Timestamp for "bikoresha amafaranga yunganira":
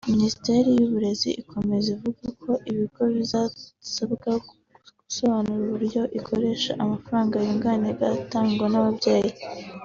6.13-8.05